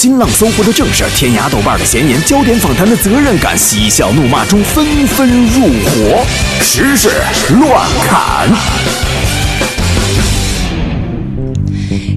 [0.00, 6.24] 新浪、搜狐的正事，天涯、豆瓣的闲言，焦点访谈的责任感，嬉笑怒骂中纷纷入伙，
[6.62, 7.10] 时事
[7.50, 8.48] 乱砍。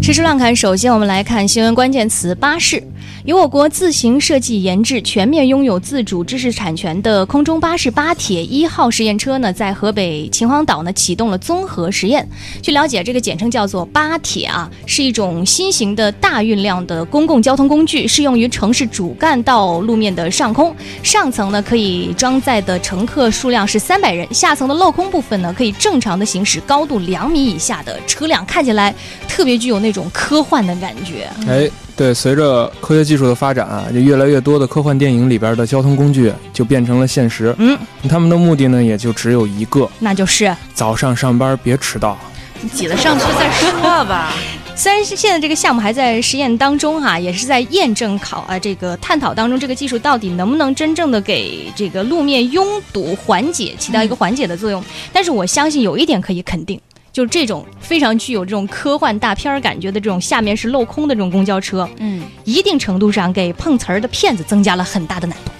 [0.01, 2.81] 时事乱侃，首先我们来看新闻关键词：巴士。
[3.25, 12.27] 由我国自行设计研制、全面拥有自主知识产权的空中巴士巴铁一号实验车呢，在河北秦皇岛呢启动了综合实验。
[12.61, 20.75] 据了解，这个简称叫做巴铁啊，是一种新型的大运量的公共交通工具，适用于城市主干道路面的上空。
[21.01, 28.93] 上层呢可以装载的乘客数量是三百人，下层的镂空部分呢可以正常的行驶高度两米以下的车辆，看起来
[29.29, 31.29] 特别具有那种科幻的感觉。
[31.47, 31.69] 哎。
[31.95, 37.53] 对，随着科学技术的发展啊，就越来越多的科幻电影里边的交通工具就变成了现实。
[37.59, 37.77] 嗯，
[38.09, 42.17] 他们的目的呢，也就只有一个，那就是早上上班别迟到。
[42.61, 44.33] 你挤得上去再说吧。
[44.75, 54.83] 虽然是现在这个项目还在实验当中哈，也是在验证考啊这个探讨当中，这个技术到底能不能真正的给这个路面拥堵缓解起到一个缓解的作用。
[55.11, 56.79] 但是我相信有一点可以肯定。
[57.13, 65.51] 就这种非常具有这种科幻大片儿感觉的这种下面是镂空的这种公交车，嗯，一定程度上给碰瓷儿的骗子增加了很大的难度。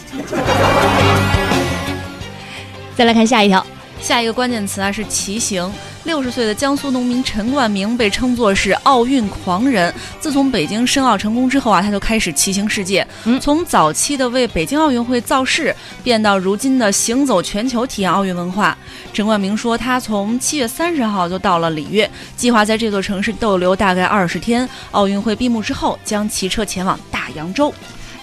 [2.95, 3.63] 再来看下一条。
[4.03, 5.71] 下一个关键词啊是骑行。
[6.03, 9.93] 六十岁的江苏农民陈冠明被称作是奥运狂人。
[10.19, 13.07] 自从北京申奥成功之后啊，他就开始骑行世界。
[13.39, 15.73] 从早期的为北京奥运会造势，
[16.03, 18.77] 变到如今的行走全球体验奥运文化。
[19.13, 24.67] 陈冠明说，他从七月三十号就到了里约，计划在这座城市逗留大概二十天。
[24.91, 27.73] 奥运会闭幕之后，将骑车前往大洋洲。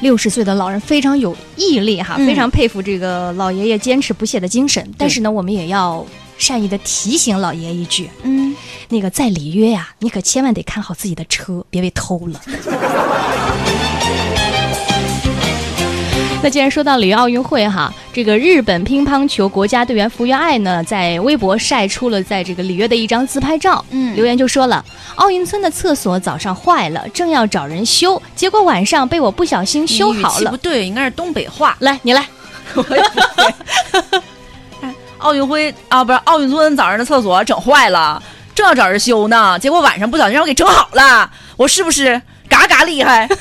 [0.00, 4.86] 六十岁的老人非常有毅力哈，非常佩服这个老爷爷坚持不懈的精神。
[4.96, 6.04] 但是呢，我们也要
[6.38, 8.56] 善意的提醒老爷一句，嗯，
[8.88, 12.40] 那个在里约呀，你可千万得看好自己的车，别被偷了。
[16.42, 24.82] 那既然说到里约奥运会哈，这个日本乒乓球国家队员福原爱呢，在微博晒出了在这个里约的一张自拍照，嗯，留言就说了：
[25.16, 30.50] 奥运村的厕所早上坏了，正要找人修，结果晚上被我不小心修好了。
[30.50, 31.76] 不对，应该是东北话。
[31.80, 32.26] 来，你来。
[35.18, 38.22] 奥运会啊，不是奥运村早上的厕所整坏了，
[38.54, 43.26] 正要找人修呢，结果晚上不小心让我给整好了，我是不是嘎嘎厉害？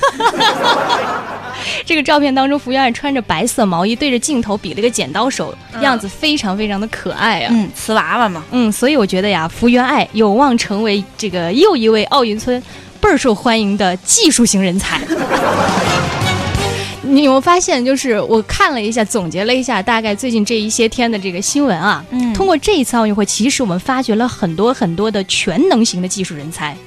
[1.86, 7.50] 这个照片当中，福原爱穿着白色毛衣，对着镜头比了个剪刀手，样子非常非常的可爱啊。
[7.52, 8.42] 嗯，瓷娃娃嘛。
[8.52, 12.62] 嗯，所以我觉得呀，福原爱有望成为这个又一位奥运村
[13.02, 15.02] 倍儿受欢迎的技术型人才。
[17.02, 26.78] 你有没有发现，就是我看了一下，总结了一下，大概最近这一些天的这个新闻啊，嗯，通过这一次奥运会，其实我们发掘了很多很多的全能型的技术人才。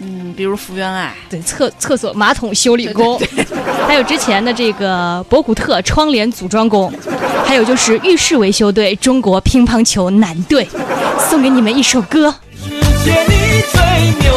[0.00, 3.18] 嗯，比如福原爱，对厕厕所马桶修理工，
[3.88, 6.92] 还有之前的这个博古特窗帘组装工，
[7.44, 10.68] 还有就是浴室维修队中国乒乓球男队，
[11.30, 12.34] 送给你们一首歌。
[12.52, 13.80] 世界你最
[14.20, 14.32] 牛。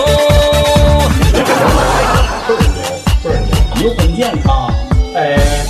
[3.82, 4.74] 牛很健康，
[5.16, 5.69] 哎。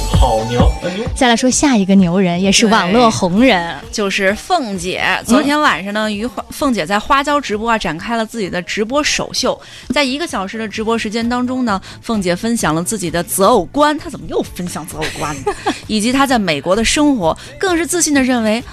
[1.15, 5.03] 再来说下一个牛人，也是网络红人，就是凤姐。
[5.25, 9.59] 昨天晚上呢，于凤姐在花椒直播啊，展开了自己的直播首秀。
[9.89, 15.35] 在一个小时的直播时间当中呢，凤姐分享了自己的择偶观，她怎么又分享择偶观？
[15.87, 18.63] 以及她在美国的生活，更是自信的认为，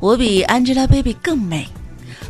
[0.00, 1.66] 我比 Angelababy 更美。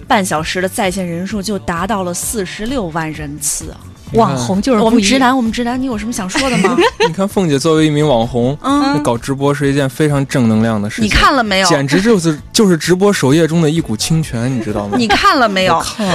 [0.07, 3.81] 半小时的在线人数就达到了四十六万人次啊！
[4.13, 6.77] 网红就是我们直男，我们直男，你有什么想说的吗？
[7.09, 11.05] 你看凤姐作为一名网红，嗯，搞直播是一件非常正能量的事情。
[11.05, 11.69] 你看了没有？
[11.69, 14.97] 简直就是就是直播首页中的一股清泉，你知道吗？
[14.97, 15.81] 你看了没有？
[15.81, 16.07] 看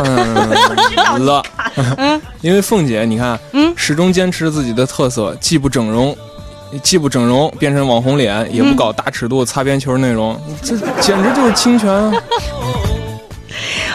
[1.26, 1.44] 了，
[1.98, 6.16] 嗯， 因为凤姐，你看，嗯，始终坚持自己的特色，既不整容，
[6.82, 12.14] 既不整容变成网红脸，也不搞大尺度擦边球内容，这简直就是清泉啊！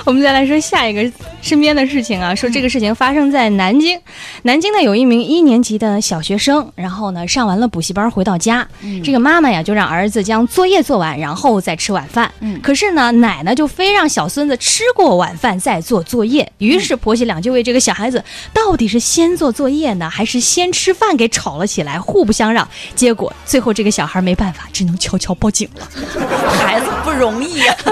[0.04, 1.02] 我们再来说下一个
[1.44, 4.00] 身边的事情啊，说这个事情发生在南京。
[4.44, 8.66] 南京呢有一名一年级的小学生，然后呢上完了补习班回到家，
[9.04, 12.32] 这个妈妈呀就让儿子将作业做完，然后再吃晚饭。
[12.40, 18.24] 嗯，可是呢奶奶就非让小孙子吃过晚饭再做作业，于是婆媳俩就为这个小孩子
[18.54, 22.66] 到底是先做作业呢，还是先吃饭给吵了起来，互不相让。
[22.94, 25.86] 结果最后这个小孩没办法，只能悄悄报警了。
[26.56, 27.76] 孩子不容易呀。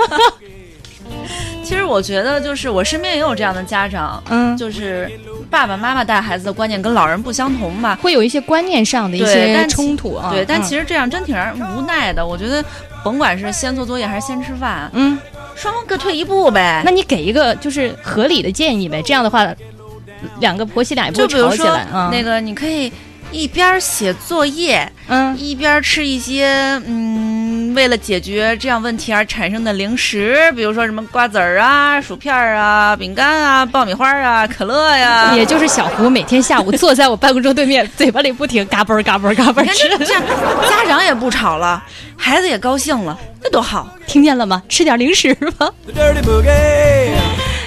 [1.72, 5.10] 其实我觉得，就是我身边也有这样的家长，嗯，就是
[5.48, 10.28] 爸爸妈妈带孩子的观念跟老人不相同吧，会有一些观念上的一些冲突啊。
[10.30, 12.24] 对，但其实这样真挺让人无奈的。
[12.26, 12.62] 我觉得，
[13.02, 15.18] 甭管是先做作业还是先吃饭，嗯，
[15.56, 16.82] 双方各退一步呗。
[16.84, 19.48] 那你给一个就是合理的建议呗，这样的话，
[20.40, 22.10] 两个婆媳俩也不会吵起来啊。
[22.12, 22.92] 那个你可以
[23.30, 26.46] 一边写作业，嗯，一边吃一些
[26.86, 27.31] 嗯，
[27.74, 35.34] 为了解决这样问题而产生的零食，比如说什么瓜子儿啊、薯片儿啊、饼干啊、爆米花啊、可乐呀。
[35.34, 40.22] 也就是小胡每天下午坐在我办公桌对面，嘴巴里不停嘎嘣嘎嘣嘎嘣吃这，这样，
[40.68, 41.82] 家长也不吵了，
[42.16, 43.88] 孩子也高兴了，那多好！
[44.06, 44.62] 听见了吗？
[44.68, 45.70] 吃点零食吧。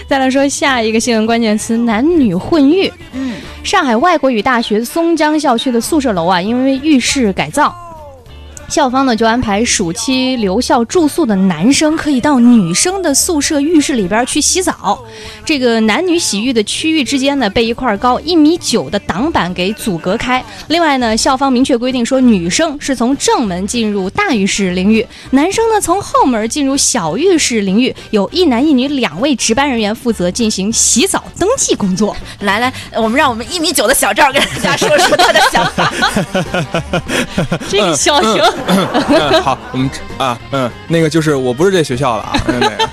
[0.08, 2.92] 再来说下一个新闻关键词：男女混浴。
[3.14, 7.76] 嗯，上海外国语大学松江校区的宿舍楼啊，因为浴室改造，
[8.68, 15.00] 校方呢就安排暑期留校住宿的男生可以到女生的宿舍浴室里边去洗澡。
[15.46, 20.44] 这个男女洗浴的区域之间呢，被一块高一米九的挡板给阻隔开。
[20.68, 27.96] 另外呢，校方明确规定说，女生是从正门进入大浴室淋浴，男生呢从后门进入小浴室淋浴。
[28.10, 32.16] 有一男一女两位值班人员负责进行洗澡登记工作。
[32.40, 35.94] 来来，我们让我们一米九的小赵跟大家说说他的想法。
[37.70, 38.44] 这个小型。
[38.68, 42.90] 嗯， 好，我们啊，嗯，那个就是我不是这学校了啊，那个，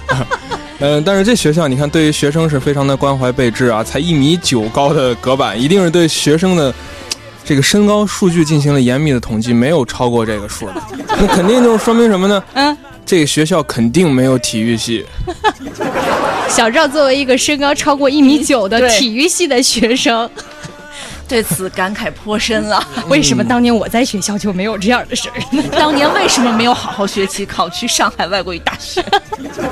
[0.81, 6.75] 嗯，但是这学校你看，对于学生是非常的关怀备至啊，才一米九高的隔板，一定是对学生的
[7.45, 10.75] 这个身高数据进行了严密的统计，没有超过这个数的，
[11.09, 12.43] 那肯定就是说明什么呢？
[12.55, 15.05] 嗯，这个学校肯定没有体育系。
[16.49, 20.29] 小赵作为一个身高超过一米九的体育系的学生，
[21.33, 22.87] 对此感慨颇深了。
[23.09, 25.65] 为什么当年我在学校就没有这样的事儿呢？
[25.73, 29.03] 当年为什么没有好好学习，考去上海外国语大学？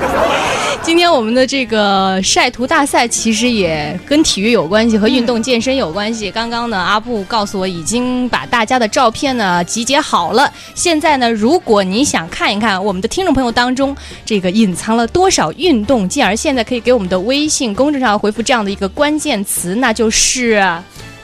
[0.82, 6.30] 今天我们的这个晒图大赛其实也跟体育有关系，和运动健身有关系。
[6.30, 10.50] 刚刚呢，阿布告诉我已经把大家的照片呢集结好了。
[10.74, 20.66] 现在呢，如果你想看一看我们的听众朋友当中这个隐藏了多少运动健儿，现在可以给我们的微信公众号回复这样的一个关键词，那就是。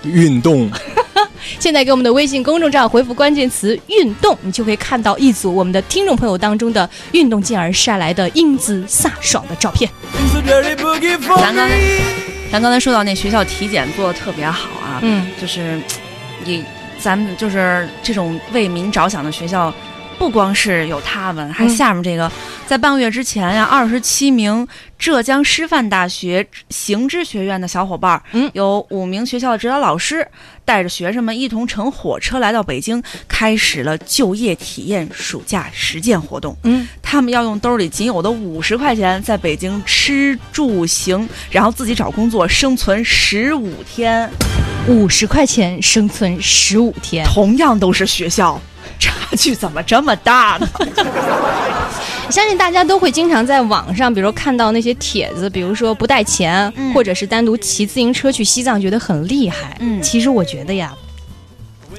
[0.07, 0.71] 运动，
[1.59, 9.91] 现在给我们的微信公众账号回复关键词“运动”，你就可以看到一组我们的听众朋友当中的运动健儿晒来的英姿飒爽的照片。
[11.41, 11.79] 咱刚才
[12.51, 15.81] 咱刚才说到那学校体检做的特别好啊，嗯，就是
[16.45, 16.65] 你
[16.99, 19.73] 咱们就是这种为民着想的学校。
[20.19, 21.69] 不光是有他们，还嗯。
[21.69, 22.31] 下面这个，
[22.67, 24.67] 在半个月之前呀，二十七名
[24.99, 28.51] 浙江师范大学行知学院的小伙伴，嗯。
[28.55, 30.27] 有五名学校的指导老师，
[30.65, 36.57] 带着学生们一同乘火车来到北京，开始了就业体验暑假实践活动。
[36.65, 44.29] 嗯，他们要用兜里仅有的五十块钱，在北京吃住行，然后自己找工作，生存十五天。
[44.89, 48.61] 五十块钱生存十五天，同样都是学校，
[48.99, 50.69] 差距怎么这么大呢？
[52.31, 59.77] 相信大家都会经常在网上，比如看到那些帖子，比如说不带钱，嗯或者是单独骑自行车去西藏，觉得很厉害。
[59.81, 60.93] 嗯其实我觉得呀。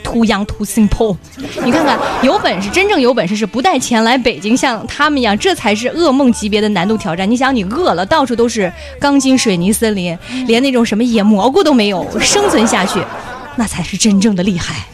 [0.04, 1.18] Too young, too simple。
[1.64, 7.30] 你看看，有本事，真正有本事是不带钱来北京，像他们一样，这才是噩梦级别的难度挑战。
[7.30, 13.02] 你想，你饿了，到处都是钢筋水泥森林，连那种什么野蘑菇都没有，生存下去，
[13.56, 14.86] 那才是真正的厉害。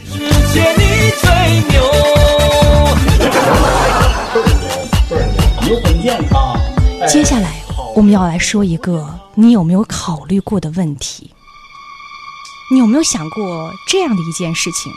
[5.62, 6.58] 你很健康。
[7.08, 7.62] 接下来
[7.94, 11.30] 我们要来说一个你有没有考虑过的问题。
[12.72, 14.90] 你有没有想过这样的一件事情？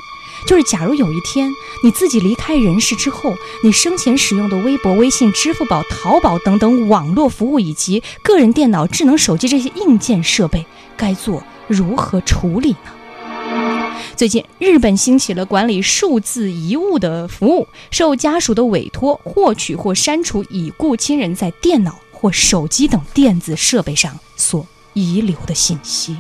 [0.48, 1.52] 就是假如有一天
[1.84, 10.66] 你自己离开人世之后，你生前使用的微博、微信、支付宝、淘宝等等网络服务以及个人电脑、智能手机这些硬件设备，
[10.96, 12.92] 该做如何处理呢？
[14.18, 26.18] 最近，日本兴起了管理数字遗物的服务，受家属的委托，获取或删除已故亲人在电脑或手机等电子设备上所遗留的信息。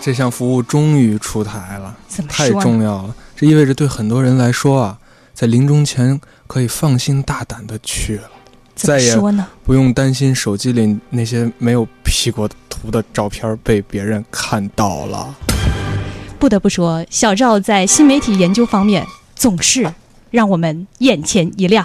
[0.00, 1.94] 这项服务终于出台了，
[2.26, 3.14] 太重要了。
[3.36, 4.98] 这意味着对很多人来说啊，
[5.34, 8.30] 在临终前可以放心大胆的去了，
[8.74, 9.14] 再也？
[9.62, 15.36] 不用担心手机里那些没有 P 过图的照片被别人看到了。
[16.38, 19.04] 不得不说，小赵在新媒体研究方面
[19.34, 19.92] 总是
[20.30, 21.84] 让我们眼前一亮。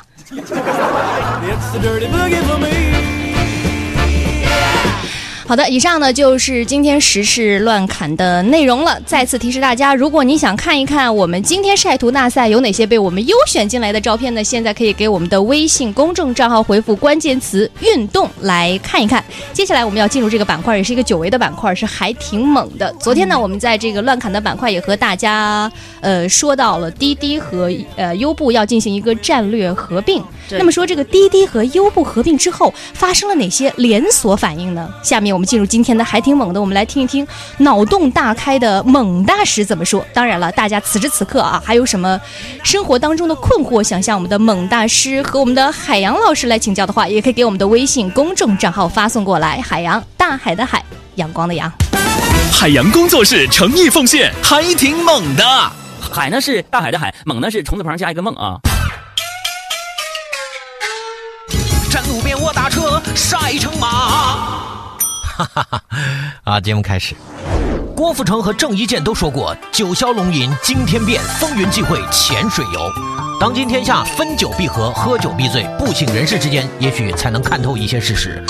[5.46, 8.98] 好的，以上呢就是今天时事乱侃的内容了。
[9.06, 14.42] 再次提示大家，如果你想看一看我们今天晒图大赛有哪些被我们优选进来的照片呢？
[14.42, 19.24] 现在可以给我们的微信公众账号回复关键词“运动”来看一看。
[19.52, 22.92] 接下来我们要进入这个板块，也是一个久违的板块，是还挺猛的。
[23.00, 25.70] 昨天呢，我们在这个乱侃的板块也和大家
[26.00, 30.24] 呃说到了滴滴和呃优步要进行一个战略合并。
[30.52, 34.90] 那么说这个滴滴和优步合并之后发生了哪些连锁反应呢？
[35.04, 40.06] 下面面，我们进入今天的还挺猛的，我们来听一听脑洞大开的猛大师怎么说。
[40.14, 42.20] 当然了，大家此时此刻啊，还有什么
[42.64, 49.60] 生活当中的困惑，想向我们的猛大师和我们的海洋老师来请教的话，也可以给我们的微信公众账号发送过来。
[49.62, 50.84] 海洋，大海的海，
[51.16, 51.72] 阳光的阳。
[52.52, 55.44] 海洋工作室诚意奉献，还挺猛的。
[56.00, 58.58] 海呢是大海的海，猛呢是虫字旁加一个梦啊。
[61.90, 64.73] 站路边我打车晒成马。
[65.36, 65.84] 哈哈哈！
[66.44, 67.16] 啊，节目开始。
[67.96, 72.92] 郭富城和郑伊健都说过：“九霄龙吟惊天变，风云际会浅水游。”
[73.40, 78.44] 当今天下，分久必合，喝酒必醉，不省人事之间，也许才能看透一些事实。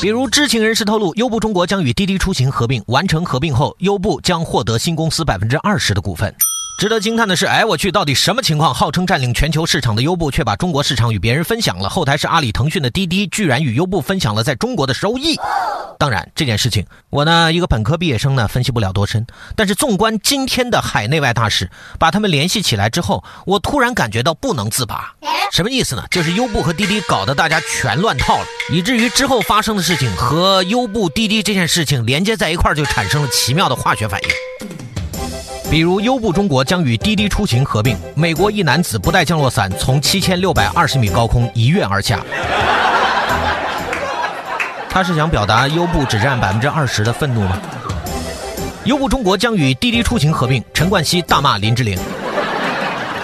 [0.00, 6.34] 比如知情人士透露，优步中国将与滴滴出行合并，完成合并后，优步将获得新公司百分之二十的股份。
[6.78, 8.74] 值得惊叹的是，哎，我去，到底什么情况？
[8.74, 11.88] 号称占领全球市场的优步，却把中国市场与别人分享了。
[11.88, 15.40] 后台是阿里、腾讯的滴滴，居然与优步分享了在中国的收益。
[15.98, 19.26] 当然，这件事情我呢，一个本科毕业生呢，分析不了多深。
[19.54, 25.14] 但是，纵观今天的海内外大事，把他们联系起来之后，我突然感觉到不能自拔。
[25.52, 26.04] 什么意思呢？
[26.10, 34.28] 就是优步和滴滴搞得大家全乱套了，以至于之后发生的事情和优步、滴滴这件事情连接在一块儿，就产生了奇妙的化学反应。
[35.68, 42.20] 比如优步中国将与滴滴出行合并，美国一男子不带降落伞从七千六百二十米高空一跃而下。
[44.88, 47.58] 他是想表达优步只占百分之二十的愤怒吗？
[48.84, 51.98] 优步中国将与滴滴出行合并，陈冠希大骂林志玲。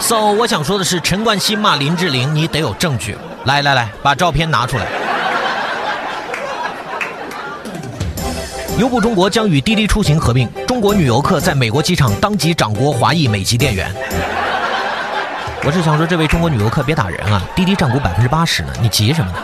[0.00, 3.16] So，我想说的是，陈冠希骂林志玲，你得有证据。
[3.44, 4.86] 来来来，把照片拿出来。
[8.78, 13.94] 优步中国将与滴滴出行合并，中国女游客在美国机场当即掌掴华裔美籍店员。
[15.64, 17.42] 我是想说，这位中国女游客别打人啊！
[17.54, 19.38] 滴滴占股百分之八十呢，你急什么呢？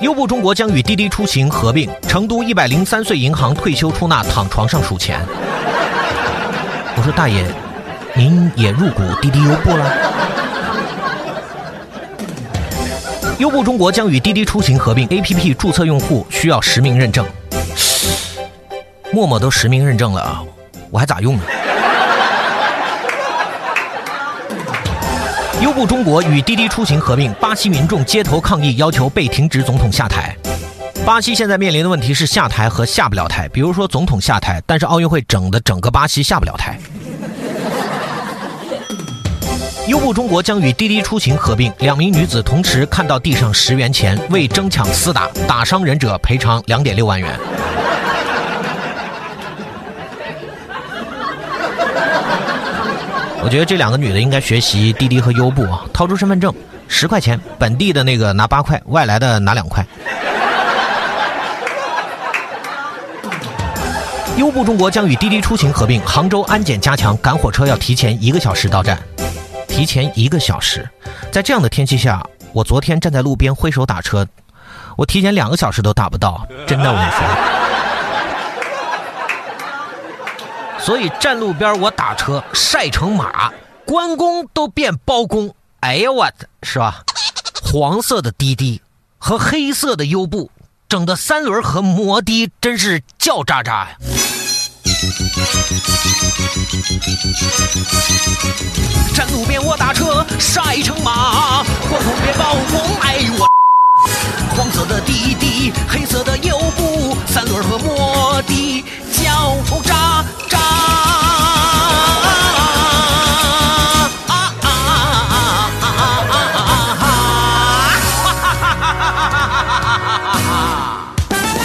[0.00, 5.20] 优步中国将与滴滴出行合并，成都一百零三岁银行退休出纳躺床上数钱。
[6.96, 7.44] 我说大爷，
[8.14, 9.90] 您也入股滴滴优步了？
[13.38, 17.24] 优步中国将与滴滴出行合并，APP 注册用户需要实名认证。
[19.12, 20.42] 陌陌都实名认证了啊，
[20.90, 21.42] 我还咋用呢？
[25.62, 30.36] 优步中国与滴滴出行合并，巴西民众街头抗议，要求被停职总统下台。
[31.06, 36.76] 巴西现在面临的问题是下台和下不了台，比如说总统下台，但是奥运会整的整个巴西下不了台。
[39.88, 47.34] 优步中国将与滴滴出行合并，两名女子同时看到地上十元钱，为争抢厮打，打伤人者赔偿两点六万元。
[53.42, 56.52] 我觉得这两个女的应该学习滴滴和优步啊，掏出身份证，
[56.86, 59.86] 十块钱，本地的那个拿八块，外来的拿两块。
[64.36, 68.98] 优步中国将与滴滴出行合并，杭州安检加强，赶火车要提前一个小时到站。
[69.78, 70.90] 提前一个小时，
[71.30, 72.20] 在这样的天气下，
[72.52, 74.26] 我昨天站在路边挥手打车，
[74.96, 77.20] 我提前两个小时都打不到，真的我跟你说。
[80.84, 83.52] 所以站路边我打车晒成马，
[83.86, 86.28] 关公都变包公，哎呀我，
[86.64, 87.04] 是吧？
[87.62, 88.82] 黄色的滴滴
[89.16, 90.50] 和黑色的优步，
[90.88, 93.96] 整的三轮和摩的真是叫喳喳呀。
[99.14, 103.47] 站路边我打车晒成马，黄空变包公，哎我。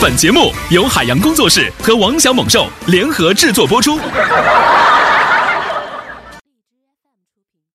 [0.03, 3.98] 本节目由海洋工作室和王小猛兽联合制作播出。